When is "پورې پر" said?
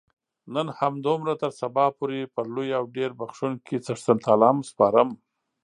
1.97-2.45